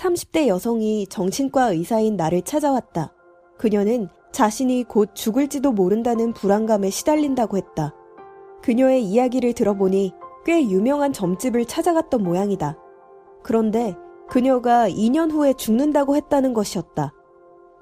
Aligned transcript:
30대 0.00 0.46
여성이 0.46 1.06
정신과 1.06 1.72
의사인 1.72 2.16
나를 2.16 2.42
찾아왔다. 2.42 3.12
그녀는 3.58 4.08
자신이 4.32 4.84
곧 4.84 5.10
죽을지도 5.14 5.72
모른다는 5.72 6.32
불안감에 6.32 6.88
시달린다고 6.88 7.58
했다. 7.58 7.94
그녀의 8.62 9.04
이야기를 9.04 9.52
들어보니 9.52 10.12
꽤 10.46 10.62
유명한 10.62 11.12
점집을 11.12 11.66
찾아갔던 11.66 12.22
모양이다. 12.22 12.78
그런데 13.42 13.94
그녀가 14.28 14.88
2년 14.88 15.30
후에 15.30 15.52
죽는다고 15.52 16.16
했다는 16.16 16.54
것이었다. 16.54 17.12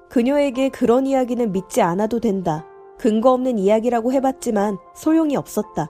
그녀에게 0.09 0.69
그런 0.69 1.07
이야기는 1.07 1.51
믿지 1.53 1.81
않아도 1.81 2.19
된다. 2.19 2.65
근거 2.97 3.31
없는 3.31 3.57
이야기라고 3.57 4.11
해봤지만 4.11 4.77
소용이 4.93 5.37
없었다. 5.37 5.89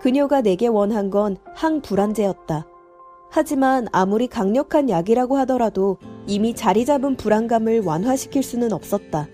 그녀가 0.00 0.42
내게 0.42 0.66
원한 0.66 1.08
건 1.08 1.38
항불안제였다. 1.54 2.66
하지만 3.30 3.86
아무리 3.92 4.26
강력한 4.26 4.88
약이라고 4.88 5.36
하더라도 5.38 5.98
이미 6.26 6.54
자리 6.54 6.84
잡은 6.84 7.16
불안감을 7.16 7.82
완화시킬 7.84 8.42
수는 8.42 8.72
없었다. 8.72 9.28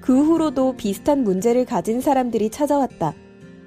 그 0.00 0.24
후로도 0.24 0.76
비슷한 0.76 1.24
문제를 1.24 1.64
가진 1.64 2.00
사람들이 2.00 2.50
찾아왔다. 2.50 3.14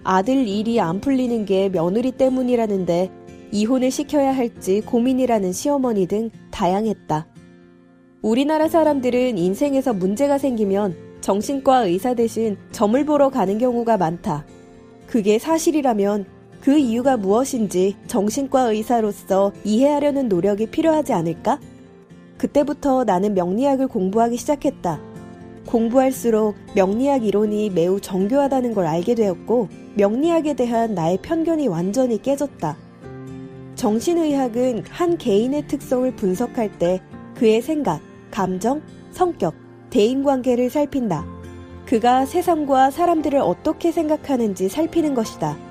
아들 0.04 0.48
일이 0.48 0.80
안 0.80 1.00
풀리는 1.00 1.46
게 1.46 1.70
며느리 1.70 2.12
때문이라는데 2.12 3.12
이혼을 3.52 3.92
시켜야 3.92 4.36
할지 4.36 4.82
고민이라는 4.82 5.52
시어머니 5.52 6.08
등 6.08 6.32
다양했다. 6.50 7.28
우리나라 8.22 8.68
사람들은 8.68 9.38
인생에서 9.38 9.94
문제가 9.94 10.38
생기면 10.38 10.96
정신과 11.22 11.86
의사 11.86 12.14
대신 12.16 12.58
점을 12.72 13.04
보러 13.06 13.30
가는 13.30 13.58
경우가 13.58 13.98
많다. 13.98 14.46
그게 15.06 15.38
사실이라면 15.38 16.26
그 16.62 16.78
이유가 16.78 17.18
무엇인지 17.18 17.96
정신과 18.08 18.70
의사로서 18.70 19.52
이해하려는 19.64 20.30
노력이 20.30 20.68
필요하지 20.68 21.12
않을까? 21.12 21.60
그때부터 22.38 23.04
나는 23.04 23.34
명리학을 23.34 23.88
공부하기 23.88 24.38
시작했다. 24.38 25.02
공부할수록 25.66 26.56
명리학 26.76 27.26
이론이 27.26 27.72
매우 27.72 28.00
정교하다는 28.00 28.74
걸 28.74 28.86
알게 28.86 29.16
되었고, 29.16 29.70
명리학에 29.96 30.54
대한 30.54 30.94
나의 30.94 31.18
편견이 31.22 31.68
완전히 31.68 32.22
깨졌다. 32.22 32.78
정신의학은 33.76 34.84
한 34.90 35.18
개인의 35.18 35.68
특성을 35.68 36.16
분석할 36.16 36.78
때 36.78 37.02
그의 37.36 37.62
생각, 37.62 38.02
감정, 38.30 38.82
성격, 39.12 39.56
대인 39.90 40.24
관계를 40.24 40.70
살핀다. 40.70 41.26
그가 41.86 42.26
세상과 42.26 42.92
사람들을 42.92 43.40
어떻게 43.40 43.92
생각하는지 43.92 44.70
살피는 44.70 45.16
것이다. 45.16 45.71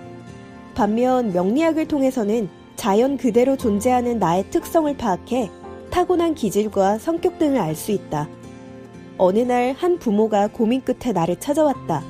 반면 0.81 1.35
명리학을 1.35 1.89
통해서는 1.89 2.49
자연 2.75 3.19
그대로 3.19 3.55
존재하는 3.55 4.19
나의 4.19 4.49
특성을 4.49 4.97
파악해 4.97 5.51
타고난 5.91 6.35
기질과 6.35 6.97
성격 6.97 7.39
등을 7.39 7.61
알 7.61 7.75
수 7.75 7.93
있다. 7.93 8.27
어느 9.19 9.41
날 9.41 9.75
한 9.77 9.99
부모가 9.99 10.47
고민 10.47 10.81
끝에 10.81 11.13
나를 11.13 11.39
찾아왔다. 11.39 12.03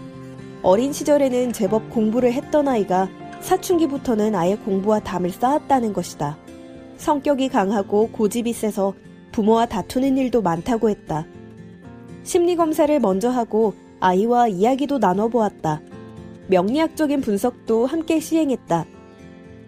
어린 0.63 0.93
시절에는 0.93 1.53
제법 1.53 1.91
공부를 1.91 2.33
했던 2.33 2.69
아이가 2.69 3.09
사춘기부터는 3.41 4.37
아예 4.37 4.55
공부와 4.55 5.01
담을 5.01 5.31
쌓았다는 5.31 5.93
것이다. 5.93 6.39
성격이 6.97 7.49
강하고 7.49 8.11
고집이 8.13 8.53
세서 8.53 8.95
부모와 9.33 9.67
다투는 9.67 10.17
일도 10.17 10.43
많다고 10.43 10.91
했다. 10.91 11.27
심리검사를 12.23 13.01
먼저 13.01 13.31
하고 13.31 13.75
아이와 13.99 14.47
이야기도 14.47 14.99
나눠보았다. 14.99 15.81
명리학적인 16.51 17.21
분석도 17.21 17.87
함께 17.87 18.19
시행했다. 18.19 18.85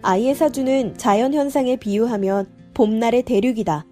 아이의 0.01 0.35
사주는 0.35 0.97
자연 0.97 1.33
현상에 1.33 1.77
비유하면 1.77 2.45
봄날의 2.73 3.23
대륙이다. 3.23 3.85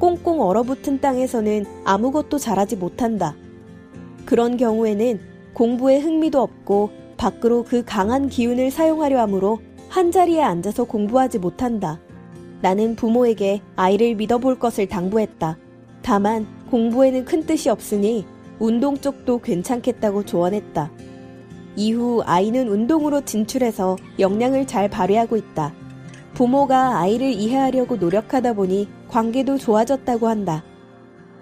꽁꽁 0.00 0.40
얼어붙은 0.40 1.00
땅에서는 1.00 1.64
아무것도 1.84 2.38
자라지 2.38 2.74
못한다. 2.74 3.36
그런 4.24 4.56
경우에는 4.56 5.20
공부에 5.52 6.00
흥미도 6.00 6.42
없고 6.42 6.90
밖으로 7.16 7.62
그 7.62 7.84
강한 7.84 8.28
기운을 8.28 8.72
사용하려 8.72 9.20
하므로 9.20 9.60
한자리에 9.88 10.42
앉아서 10.42 10.84
공부하지 10.84 11.38
못한다. 11.38 12.00
나는 12.62 12.96
부모에게 12.96 13.60
아이를 13.76 14.16
믿어볼 14.16 14.58
것을 14.58 14.88
당부했다. 14.88 15.56
다만 16.02 16.48
공부에는 16.68 17.24
큰 17.26 17.46
뜻이 17.46 17.70
없으니 17.70 18.26
운동 18.58 18.96
쪽도 18.96 19.40
괜찮겠다고 19.40 20.24
조언했다. 20.24 20.90
이후 21.76 22.22
아이는 22.24 22.68
운동으로 22.68 23.24
진출해서 23.24 23.96
역량을 24.18 24.66
잘 24.66 24.88
발휘하고 24.88 25.36
있다. 25.36 25.72
부모가 26.34 26.98
아이를 26.98 27.32
이해하려고 27.32 27.96
노력하다 27.96 28.54
보니 28.54 28.88
관계도 29.08 29.58
좋아졌다고 29.58 30.28
한다. 30.28 30.64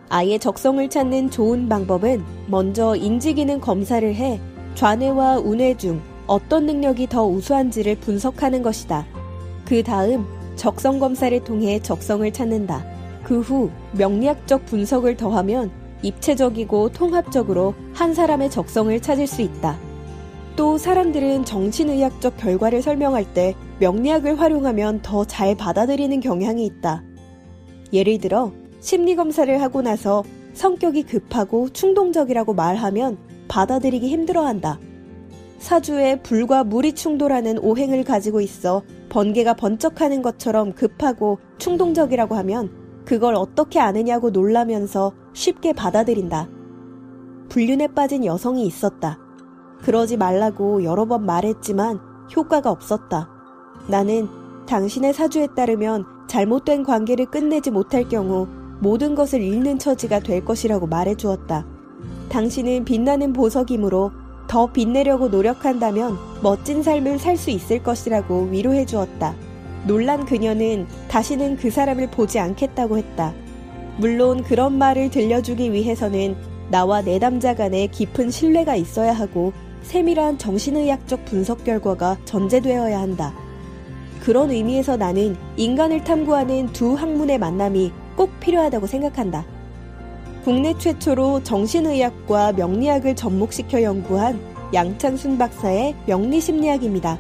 아이의 0.09 0.38
적성을 0.38 0.87
찾는 0.88 1.31
좋은 1.31 1.69
방법은 1.69 2.22
먼저 2.47 2.94
인지기능 2.97 3.60
검사를 3.60 4.15
해 4.15 4.41
좌뇌와 4.75 5.38
우뇌 5.38 5.76
중 5.76 6.00
어떤 6.26 6.66
능력이 6.66 7.09
더 7.09 7.26
우수한지를 7.26 7.97
분석하는 7.97 8.62
것이다. 8.62 9.06
그 9.64 9.82
다음 9.82 10.26
적성 10.56 10.99
검사를 10.99 11.43
통해 11.43 11.81
적성을 11.81 12.31
찾는다. 12.32 12.84
그 13.22 13.41
후 13.41 13.70
명리학적 13.93 14.66
분석을 14.66 15.16
더하면 15.16 15.70
입체적이고 16.03 16.91
통합적으로 16.91 17.75
한 17.94 18.14
사람의 18.14 18.50
적성을 18.50 18.99
찾을 19.00 19.26
수 19.26 19.43
있다. 19.43 19.78
또 20.55 20.77
사람들은 20.77 21.45
정신의학적 21.45 22.37
결과를 22.37 22.83
설명할 22.83 23.25
때 23.33 23.55
명리학을 23.81 24.39
활용하면 24.39 25.01
더 25.03 25.25
잘 25.25 25.57
받아들이는 25.57 26.21
경향이 26.21 26.67
있다. 26.67 27.03
예를 27.93 28.19
들어 28.19 28.53
심리검사를 28.81 29.61
하고 29.62 29.83
나서 29.83 30.25
성격이 30.53 31.05
급하고 31.05 31.71
충동적이라고 31.71 32.53
말하면 32.55 33.17
받아들이기 33.49 34.09
힘들어한다. 34.09 34.79
사주에 35.59 36.21
불과 36.23 36.65
물이 36.65 36.95
충돌하는 36.95 37.59
오행을 37.59 38.05
가지고 38.05 38.41
있어 38.41 38.83
번개가 39.09 39.55
번쩍하는 39.55 40.21
것처럼 40.21 40.73
급하고 40.73 41.39
충동적이라고 41.59 42.35
하면 42.35 42.71
그걸 43.05 43.35
어떻게 43.35 43.79
아느냐고 43.79 44.31
놀라면서 44.31 45.12
쉽게 45.33 45.73
받아들인다. 45.73 46.49
불륜에 47.49 47.89
빠진 47.89 48.25
여성이 48.25 48.67
있었다. 48.67 49.19
그러지 49.82 50.16
말라고 50.16 50.84
여러 50.84 51.04
번 51.04 51.26
말했지만 51.26 52.00
효과가 52.34 52.70
없었다. 52.70 53.28
나는 53.88 54.28
당신의 54.66 55.12
사주에 55.12 55.48
따르면 55.54 56.04
잘못된 56.28 56.84
관계를 56.84 57.26
끝내지 57.26 57.70
못할 57.70 58.09
경우 58.09 58.47
모든 58.81 59.15
것을 59.15 59.43
잃는 59.43 59.78
처지가 59.78 60.20
될 60.20 60.44
것이라고 60.44 60.87
말해 60.87 61.15
주었다. 61.15 61.66
당신은 62.31 62.84
빛나는 62.84 63.32
보석이므로 63.32 64.12
더 64.48 64.72
빛내려고 64.72 65.28
노력한다면 65.28 66.16
멋진 66.43 66.82
삶을 66.82 67.19
살 67.19 67.37
수 67.37 67.50
있을 67.50 67.82
것이라고 67.82 68.49
위로해 68.50 68.84
주었다. 68.87 69.34
놀란 69.87 70.25
그녀는 70.25 70.87
다시는 71.09 71.56
그 71.56 71.70
사람을 71.70 72.10
보지 72.10 72.38
않겠다고 72.38 72.99
했다. 72.99 73.34
물론 73.99 74.43
그런 74.43 74.78
말을 74.78 75.10
들려주기 75.10 75.72
위해서는 75.72 76.37
나와 76.70 77.03
내담자 77.03 77.54
간에 77.54 77.88
깊은 77.88 78.31
신뢰가 78.31 78.76
있어야 78.76 79.12
하고 79.12 79.53
세밀한 79.82 80.38
정신의학적 80.38 81.25
분석 81.25 81.65
결과가 81.65 82.16
전제되어야 82.25 83.00
한다. 83.00 83.34
그런 84.20 84.50
의미에서 84.50 84.97
나는 84.97 85.37
인간을 85.56 86.04
탐구하는 86.04 86.69
두 86.72 86.94
학문의 86.94 87.38
만남이 87.38 87.93
꼭 88.16 88.31
필요하다고 88.41 88.87
생각한다. 88.87 89.44
국내 90.44 90.76
최초로 90.78 91.43
정신의학과 91.43 92.53
명리학을 92.53 93.16
접목시켜 93.16 93.82
연구한 93.82 94.41
양창순 94.75 95.38
박사의 95.38 95.94
명리심리학입니다. 96.06 97.19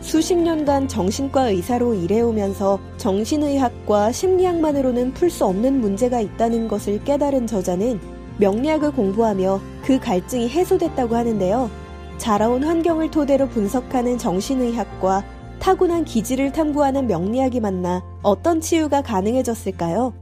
수십 0.00 0.36
년간 0.36 0.86
정신과 0.86 1.48
의사로 1.48 1.94
일해오면서 1.94 2.78
정신의학과 2.96 4.12
심리학만으로는 4.12 5.14
풀 5.14 5.30
수 5.30 5.44
없는 5.46 5.80
문제가 5.80 6.20
있다는 6.20 6.68
것을 6.68 7.02
깨달은 7.02 7.46
저자는 7.46 7.98
명리학을 8.38 8.92
공부하며 8.92 9.60
그 9.84 9.98
갈증이 9.98 10.48
해소됐다고 10.48 11.16
하는데요. 11.16 11.70
자라온 12.18 12.64
환경을 12.64 13.10
토대로 13.10 13.48
분석하는 13.48 14.18
정신의학과 14.18 15.24
타고난 15.58 16.04
기질을 16.04 16.52
탐구하는 16.52 17.06
명리학이 17.06 17.60
만나 17.60 18.02
어떤 18.22 18.60
치유가 18.60 19.02
가능해졌을까요? 19.02 20.14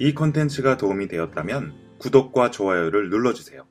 이 0.00 0.14
콘텐츠가 0.14 0.76
도움이 0.76 1.08
되었다면 1.08 1.74
구독과 1.98 2.52
좋아요를 2.52 3.10
눌러주세요. 3.10 3.66